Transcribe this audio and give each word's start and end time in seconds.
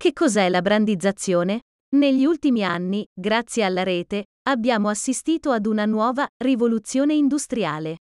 Che 0.00 0.12
cos'è 0.12 0.48
la 0.48 0.62
brandizzazione? 0.62 1.62
Negli 1.96 2.24
ultimi 2.24 2.62
anni, 2.62 3.04
grazie 3.12 3.64
alla 3.64 3.82
rete, 3.82 4.26
abbiamo 4.48 4.88
assistito 4.88 5.50
ad 5.50 5.66
una 5.66 5.86
nuova 5.86 6.24
rivoluzione 6.36 7.14
industriale. 7.14 7.96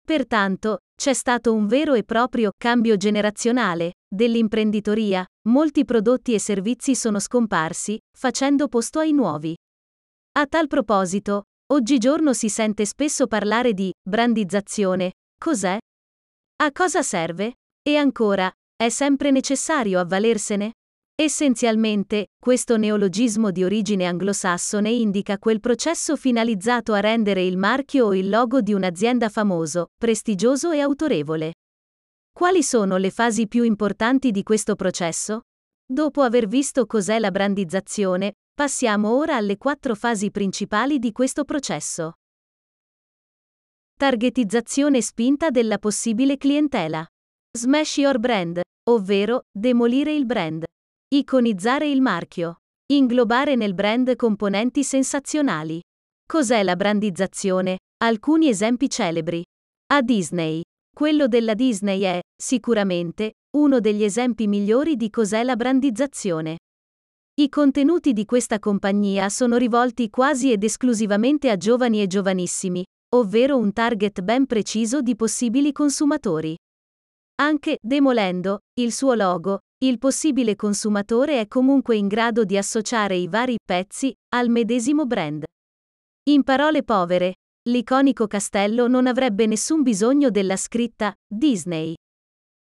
Pertanto, 0.00 0.78
c'è 0.96 1.12
stato 1.12 1.52
un 1.52 1.66
vero 1.66 1.92
e 1.92 2.04
proprio 2.04 2.52
cambio 2.56 2.96
generazionale 2.96 3.96
dell'imprenditoria, 4.08 5.26
molti 5.50 5.84
prodotti 5.84 6.32
e 6.32 6.38
servizi 6.38 6.94
sono 6.94 7.18
scomparsi, 7.18 7.98
facendo 8.16 8.68
posto 8.68 9.00
ai 9.00 9.12
nuovi. 9.12 9.54
A 10.38 10.46
tal 10.46 10.68
proposito, 10.68 11.42
oggigiorno 11.70 12.32
si 12.32 12.48
sente 12.48 12.86
spesso 12.86 13.26
parlare 13.26 13.74
di 13.74 13.92
brandizzazione. 14.02 15.12
Cos'è? 15.38 15.76
A 16.62 16.72
cosa 16.72 17.02
serve? 17.02 17.56
E 17.86 17.96
ancora, 17.96 18.50
è 18.76 18.88
sempre 18.88 19.30
necessario 19.30 20.00
avvalersene? 20.00 20.72
Essenzialmente, 21.16 22.26
questo 22.38 22.76
neologismo 22.76 23.52
di 23.52 23.62
origine 23.62 24.04
anglosassone 24.04 24.90
indica 24.90 25.38
quel 25.38 25.60
processo 25.60 26.16
finalizzato 26.16 26.92
a 26.92 26.98
rendere 26.98 27.44
il 27.44 27.56
marchio 27.56 28.06
o 28.06 28.14
il 28.14 28.28
logo 28.28 28.60
di 28.60 28.72
un'azienda 28.72 29.28
famoso, 29.28 29.92
prestigioso 29.96 30.72
e 30.72 30.80
autorevole. 30.80 31.52
Quali 32.32 32.64
sono 32.64 32.96
le 32.96 33.10
fasi 33.10 33.46
più 33.46 33.62
importanti 33.62 34.32
di 34.32 34.42
questo 34.42 34.74
processo? 34.74 35.42
Dopo 35.86 36.22
aver 36.22 36.48
visto 36.48 36.84
cos'è 36.84 37.20
la 37.20 37.30
brandizzazione, 37.30 38.34
passiamo 38.52 39.16
ora 39.16 39.36
alle 39.36 39.56
quattro 39.56 39.94
fasi 39.94 40.32
principali 40.32 40.98
di 40.98 41.12
questo 41.12 41.44
processo. 41.44 42.14
Targetizzazione 43.96 45.00
spinta 45.00 45.50
della 45.50 45.78
possibile 45.78 46.36
clientela. 46.36 47.06
Smash 47.56 47.98
your 47.98 48.18
brand, 48.18 48.60
ovvero 48.90 49.42
demolire 49.56 50.12
il 50.12 50.26
brand. 50.26 50.64
Iconizzare 51.14 51.88
il 51.88 52.00
marchio. 52.00 52.56
Inglobare 52.92 53.54
nel 53.54 53.74
brand 53.74 54.16
componenti 54.16 54.82
sensazionali. 54.82 55.80
Cos'è 56.26 56.64
la 56.64 56.74
brandizzazione? 56.74 57.78
Alcuni 58.02 58.48
esempi 58.48 58.90
celebri. 58.90 59.40
A 59.92 60.02
Disney. 60.02 60.62
Quello 60.92 61.28
della 61.28 61.54
Disney 61.54 62.00
è, 62.00 62.20
sicuramente, 62.36 63.34
uno 63.56 63.78
degli 63.78 64.02
esempi 64.02 64.48
migliori 64.48 64.96
di 64.96 65.08
cos'è 65.08 65.44
la 65.44 65.54
brandizzazione. 65.54 66.56
I 67.40 67.48
contenuti 67.48 68.12
di 68.12 68.24
questa 68.24 68.58
compagnia 68.58 69.28
sono 69.28 69.58
rivolti 69.58 70.10
quasi 70.10 70.50
ed 70.50 70.64
esclusivamente 70.64 71.50
a 71.50 71.56
giovani 71.56 72.02
e 72.02 72.08
giovanissimi, 72.08 72.82
ovvero 73.14 73.56
un 73.56 73.72
target 73.72 74.22
ben 74.22 74.44
preciso 74.46 75.02
di 75.02 75.14
possibili 75.14 75.70
consumatori. 75.70 76.56
Anche 77.36 77.78
demolendo 77.82 78.60
il 78.78 78.92
suo 78.92 79.14
logo, 79.14 79.58
il 79.84 79.98
possibile 79.98 80.54
consumatore 80.54 81.40
è 81.40 81.48
comunque 81.48 81.96
in 81.96 82.06
grado 82.06 82.44
di 82.44 82.56
associare 82.56 83.16
i 83.16 83.26
vari 83.26 83.56
pezzi 83.64 84.14
al 84.34 84.48
medesimo 84.48 85.04
brand. 85.04 85.42
In 86.30 86.44
parole 86.44 86.84
povere, 86.84 87.34
l'iconico 87.68 88.28
castello 88.28 88.86
non 88.86 89.08
avrebbe 89.08 89.46
nessun 89.46 89.82
bisogno 89.82 90.30
della 90.30 90.56
scritta 90.56 91.12
Disney. 91.26 91.94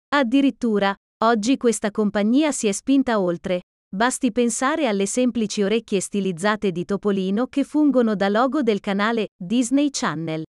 Addirittura, 0.09 0.95
oggi 1.23 1.57
questa 1.57 1.89
compagnia 1.89 2.51
si 2.51 2.67
è 2.67 2.71
spinta 2.71 3.19
oltre. 3.19 3.61
Basti 3.89 4.31
pensare 4.31 4.85
alle 4.85 5.07
semplici 5.07 5.63
orecchie 5.63 5.99
stilizzate 5.99 6.71
di 6.71 6.85
Topolino 6.85 7.47
che 7.47 7.63
fungono 7.63 8.15
da 8.15 8.29
logo 8.29 8.61
del 8.61 8.81
canale 8.81 9.29
Disney 9.35 9.89
Channel. 9.89 10.43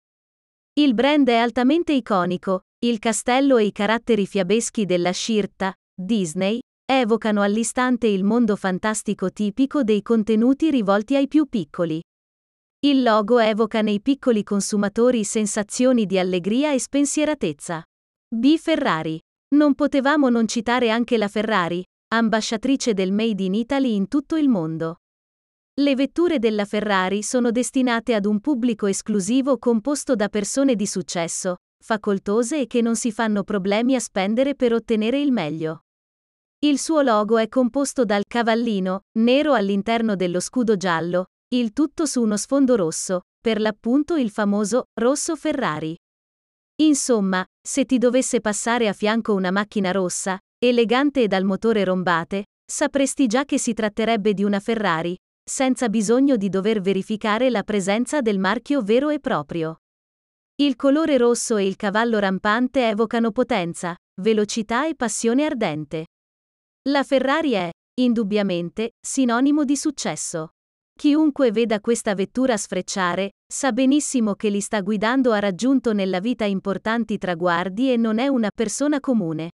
Il 0.74 0.92
brand 0.92 1.26
è 1.26 1.36
altamente 1.36 1.94
iconico, 1.94 2.60
il 2.82 2.98
castello 2.98 3.58
e 3.58 3.66
i 3.66 3.72
caratteri 3.72 4.26
fiabeschi 4.26 4.86
della 4.86 5.10
sciarta, 5.10 5.74
Disney, 5.94 6.60
evocano 6.90 7.42
all'istante 7.42 8.06
il 8.06 8.24
mondo 8.24 8.56
fantastico 8.56 9.30
tipico 9.30 9.82
dei 9.82 10.00
contenuti 10.00 10.70
rivolti 10.70 11.14
ai 11.14 11.28
più 11.28 11.46
piccoli. 11.46 12.00
Il 12.80 13.02
logo 13.02 13.38
evoca 13.38 13.82
nei 13.82 14.00
piccoli 14.00 14.42
consumatori 14.42 15.24
sensazioni 15.24 16.06
di 16.06 16.18
allegria 16.18 16.72
e 16.72 16.80
spensieratezza. 16.80 17.82
B. 18.34 18.56
Ferrari. 18.56 19.20
Non 19.54 19.74
potevamo 19.74 20.30
non 20.30 20.48
citare 20.48 20.88
anche 20.90 21.18
la 21.18 21.28
Ferrari, 21.28 21.84
ambasciatrice 22.14 22.94
del 22.94 23.12
Made 23.12 23.42
in 23.42 23.52
Italy 23.52 23.94
in 23.94 24.08
tutto 24.08 24.36
il 24.36 24.48
mondo. 24.48 25.00
Le 25.78 25.94
vetture 25.94 26.38
della 26.38 26.64
Ferrari 26.64 27.22
sono 27.22 27.50
destinate 27.50 28.14
ad 28.14 28.24
un 28.24 28.40
pubblico 28.40 28.86
esclusivo 28.86 29.58
composto 29.58 30.14
da 30.14 30.30
persone 30.30 30.76
di 30.76 30.86
successo, 30.86 31.56
facoltose 31.82 32.60
e 32.60 32.66
che 32.66 32.82
non 32.82 32.96
si 32.96 33.10
fanno 33.10 33.42
problemi 33.42 33.94
a 33.94 34.00
spendere 34.00 34.54
per 34.54 34.72
ottenere 34.72 35.20
il 35.20 35.32
meglio. 35.32 35.84
Il 36.60 36.78
suo 36.78 37.00
logo 37.00 37.38
è 37.38 37.48
composto 37.48 38.04
dal 38.04 38.24
cavallino, 38.26 39.04
nero 39.18 39.54
all'interno 39.54 40.14
dello 40.14 40.40
scudo 40.40 40.76
giallo, 40.76 41.26
il 41.54 41.72
tutto 41.72 42.04
su 42.04 42.22
uno 42.22 42.36
sfondo 42.36 42.76
rosso, 42.76 43.22
per 43.40 43.60
l'appunto 43.60 44.16
il 44.16 44.30
famoso 44.30 44.84
rosso 45.00 45.36
Ferrari. 45.36 45.96
Insomma, 46.82 47.44
se 47.60 47.84
ti 47.84 47.98
dovesse 47.98 48.40
passare 48.40 48.88
a 48.88 48.92
fianco 48.92 49.34
una 49.34 49.50
macchina 49.50 49.90
rossa, 49.90 50.38
elegante 50.58 51.22
e 51.22 51.28
dal 51.28 51.44
motore 51.44 51.84
rombate, 51.84 52.44
sapresti 52.70 53.26
già 53.26 53.44
che 53.44 53.58
si 53.58 53.72
tratterebbe 53.72 54.34
di 54.34 54.44
una 54.44 54.60
Ferrari, 54.60 55.16
senza 55.42 55.88
bisogno 55.88 56.36
di 56.36 56.48
dover 56.48 56.80
verificare 56.80 57.50
la 57.50 57.62
presenza 57.62 58.20
del 58.20 58.38
marchio 58.38 58.82
vero 58.82 59.08
e 59.08 59.18
proprio. 59.18 59.80
Il 60.60 60.76
colore 60.76 61.16
rosso 61.16 61.56
e 61.56 61.66
il 61.66 61.74
cavallo 61.74 62.18
rampante 62.18 62.86
evocano 62.86 63.30
potenza, 63.30 63.96
velocità 64.20 64.86
e 64.86 64.94
passione 64.94 65.46
ardente. 65.46 66.08
La 66.90 67.02
Ferrari 67.02 67.52
è, 67.52 67.70
indubbiamente, 67.98 68.90
sinonimo 69.00 69.64
di 69.64 69.74
successo. 69.74 70.50
Chiunque 70.94 71.50
veda 71.50 71.80
questa 71.80 72.14
vettura 72.14 72.58
sfrecciare, 72.58 73.30
sa 73.50 73.72
benissimo 73.72 74.34
che 74.34 74.50
li 74.50 74.60
sta 74.60 74.82
guidando 74.82 75.32
ha 75.32 75.38
raggiunto 75.38 75.94
nella 75.94 76.20
vita 76.20 76.44
importanti 76.44 77.16
traguardi 77.16 77.90
e 77.90 77.96
non 77.96 78.18
è 78.18 78.26
una 78.26 78.50
persona 78.54 79.00
comune. 79.00 79.52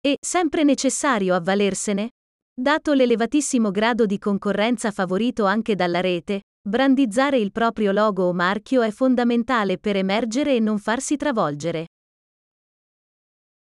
È 0.00 0.14
sempre 0.18 0.64
necessario 0.64 1.34
avvalersene? 1.34 2.12
Dato 2.58 2.94
l'elevatissimo 2.94 3.70
grado 3.70 4.06
di 4.06 4.16
concorrenza 4.16 4.92
favorito 4.92 5.44
anche 5.44 5.74
dalla 5.74 6.00
rete, 6.00 6.40
brandizzare 6.62 7.38
il 7.38 7.50
proprio 7.50 7.90
logo 7.92 8.24
o 8.24 8.32
marchio 8.32 8.82
è 8.82 8.90
fondamentale 8.90 9.78
per 9.78 9.96
emergere 9.96 10.54
e 10.54 10.60
non 10.60 10.78
farsi 10.78 11.16
travolgere. 11.16 11.86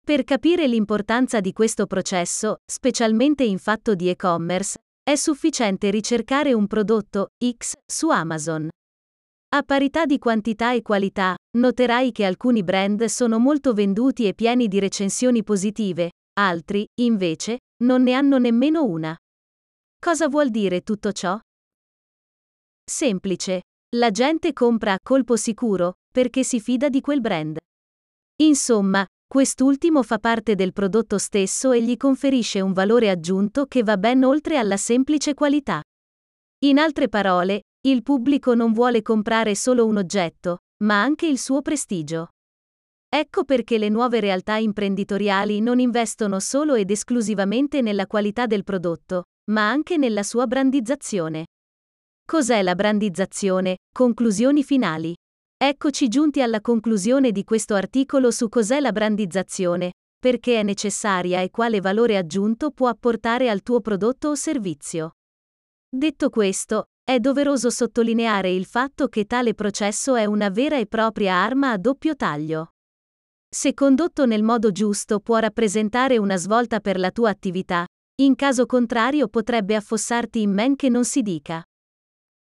Per 0.04 0.24
capire 0.24 0.66
l'importanza 0.66 1.40
di 1.40 1.52
questo 1.52 1.86
processo, 1.86 2.56
specialmente 2.64 3.44
in 3.44 3.58
fatto 3.58 3.94
di 3.94 4.08
e-commerce, 4.08 4.78
è 5.02 5.14
sufficiente 5.14 5.90
ricercare 5.90 6.52
un 6.52 6.66
prodotto 6.66 7.28
X 7.38 7.74
su 7.86 8.08
Amazon. 8.08 8.68
A 9.50 9.62
parità 9.62 10.04
di 10.04 10.18
quantità 10.18 10.72
e 10.72 10.82
qualità, 10.82 11.34
noterai 11.58 12.12
che 12.12 12.24
alcuni 12.24 12.62
brand 12.62 13.04
sono 13.04 13.38
molto 13.38 13.72
venduti 13.72 14.26
e 14.26 14.34
pieni 14.34 14.68
di 14.68 14.78
recensioni 14.78 15.42
positive, 15.42 16.10
altri, 16.38 16.86
invece, 17.00 17.58
non 17.84 18.02
ne 18.02 18.12
hanno 18.12 18.38
nemmeno 18.38 18.84
una. 18.84 19.16
Cosa 19.98 20.28
vuol 20.28 20.50
dire 20.50 20.82
tutto 20.82 21.12
ciò? 21.12 21.38
Semplice. 22.98 23.62
La 23.94 24.10
gente 24.10 24.52
compra 24.52 24.94
a 24.94 24.98
colpo 25.00 25.36
sicuro, 25.36 25.98
perché 26.12 26.42
si 26.42 26.58
fida 26.58 26.88
di 26.88 27.00
quel 27.00 27.20
brand. 27.20 27.56
Insomma, 28.42 29.06
Quest'ultimo 29.24 30.02
fa 30.02 30.18
parte 30.18 30.56
del 30.56 30.72
prodotto 30.72 31.16
stesso 31.16 31.70
e 31.70 31.80
gli 31.80 31.96
conferisce 31.96 32.60
un 32.60 32.72
valore 32.72 33.08
aggiunto 33.08 33.66
che 33.66 33.84
va 33.84 33.96
ben 33.98 34.24
oltre 34.24 34.56
alla 34.56 34.76
semplice 34.76 35.34
qualità. 35.34 35.80
In 36.64 36.78
altre 36.78 37.08
parole, 37.08 37.64
il 37.86 38.02
pubblico 38.02 38.54
non 38.54 38.72
vuole 38.72 39.02
comprare 39.02 39.54
solo 39.54 39.86
un 39.86 39.98
oggetto, 39.98 40.62
ma 40.82 41.00
anche 41.00 41.26
il 41.28 41.38
suo 41.38 41.62
prestigio. 41.62 42.30
Ecco 43.08 43.44
perché 43.44 43.78
le 43.78 43.90
nuove 43.90 44.18
realtà 44.18 44.56
imprenditoriali 44.56 45.60
non 45.60 45.78
investono 45.78 46.40
solo 46.40 46.74
ed 46.74 46.90
esclusivamente 46.90 47.80
nella 47.80 48.08
qualità 48.08 48.46
del 48.46 48.64
prodotto, 48.64 49.24
ma 49.50 49.68
anche 49.68 49.98
nella 49.98 50.24
sua 50.24 50.48
brandizzazione. 50.48 51.44
Cos'è 52.30 52.60
la 52.60 52.74
brandizzazione? 52.74 53.78
Conclusioni 53.90 54.62
finali. 54.62 55.16
Eccoci 55.56 56.08
giunti 56.08 56.42
alla 56.42 56.60
conclusione 56.60 57.32
di 57.32 57.42
questo 57.42 57.72
articolo 57.72 58.30
su 58.30 58.50
cos'è 58.50 58.80
la 58.80 58.92
brandizzazione, 58.92 59.92
perché 60.18 60.60
è 60.60 60.62
necessaria 60.62 61.40
e 61.40 61.48
quale 61.48 61.80
valore 61.80 62.18
aggiunto 62.18 62.70
può 62.70 62.88
apportare 62.88 63.48
al 63.48 63.62
tuo 63.62 63.80
prodotto 63.80 64.28
o 64.28 64.34
servizio. 64.34 65.12
Detto 65.88 66.28
questo, 66.28 66.88
è 67.02 67.18
doveroso 67.18 67.70
sottolineare 67.70 68.50
il 68.50 68.66
fatto 68.66 69.08
che 69.08 69.24
tale 69.24 69.54
processo 69.54 70.14
è 70.14 70.26
una 70.26 70.50
vera 70.50 70.76
e 70.76 70.86
propria 70.86 71.32
arma 71.32 71.70
a 71.70 71.78
doppio 71.78 72.14
taglio. 72.14 72.74
Se 73.48 73.72
condotto 73.72 74.26
nel 74.26 74.42
modo 74.42 74.70
giusto 74.70 75.20
può 75.20 75.38
rappresentare 75.38 76.18
una 76.18 76.36
svolta 76.36 76.80
per 76.80 76.98
la 76.98 77.10
tua 77.10 77.30
attività, 77.30 77.86
in 78.16 78.34
caso 78.34 78.66
contrario 78.66 79.28
potrebbe 79.28 79.74
affossarti 79.74 80.42
in 80.42 80.52
men 80.52 80.76
che 80.76 80.90
non 80.90 81.06
si 81.06 81.22
dica. 81.22 81.62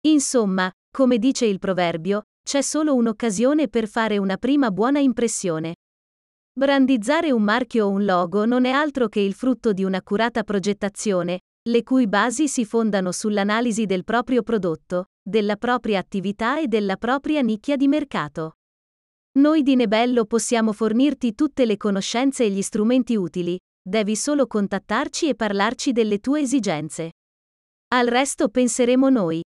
Insomma, 0.02 0.72
come 0.92 1.18
dice 1.18 1.46
il 1.46 1.60
proverbio, 1.60 2.24
c'è 2.44 2.62
solo 2.62 2.96
un'occasione 2.96 3.68
per 3.68 3.88
fare 3.88 4.18
una 4.18 4.38
prima 4.38 4.72
buona 4.72 5.00
impressione. 5.00 5.76
Brandizzare 6.58 7.32
un 7.32 7.44
marchio 7.44 7.86
o 7.86 7.90
un 7.90 8.06
logo 8.06 8.46
non 8.46 8.66
è 8.66 8.72
altro 8.72 9.10
che 9.10 9.20
il 9.20 9.34
frutto 9.34 9.74
di 9.74 9.84
un'accurata 9.84 10.44
progettazione, 10.44 11.42
le 11.68 11.84
cui 11.84 12.08
basi 12.08 12.48
si 12.48 12.66
fondano 12.66 13.12
sull'analisi 13.12 13.86
del 13.86 14.04
proprio 14.04 14.42
prodotto, 14.42 15.08
della 15.22 15.58
propria 15.58 16.00
attività 16.00 16.60
e 16.60 16.68
della 16.68 16.96
propria 16.96 17.42
nicchia 17.42 17.76
di 17.76 17.88
mercato. 17.88 18.54
Noi 19.38 19.62
di 19.62 19.76
Nebello 19.76 20.26
possiamo 20.26 20.74
fornirti 20.74 21.36
tutte 21.36 21.66
le 21.66 21.78
conoscenze 21.78 22.46
e 22.46 22.50
gli 22.50 22.62
strumenti 22.62 23.16
utili, 23.16 23.60
devi 23.80 24.16
solo 24.16 24.48
contattarci 24.48 25.28
e 25.28 25.36
parlarci 25.36 25.92
delle 25.92 26.20
tue 26.20 26.42
esigenze. 26.42 27.12
Al 27.90 28.08
resto 28.08 28.50
penseremo 28.50 29.10
noi. 29.10 29.42